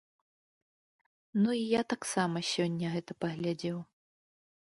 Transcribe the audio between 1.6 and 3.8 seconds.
я таксама сёння гэта паглядзеў.